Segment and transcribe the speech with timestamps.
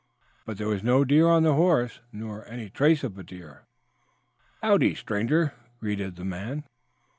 [0.47, 3.67] But there was no deer on the horse, nor any trace of a deer.
[4.63, 6.63] "Howdy, stranger," greeted the man.